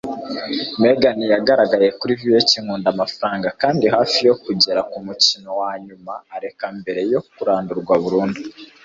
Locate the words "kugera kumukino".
4.43-5.49